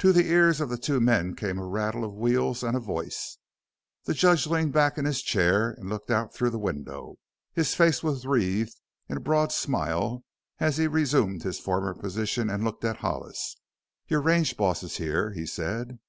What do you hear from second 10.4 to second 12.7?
as he resumed his former position and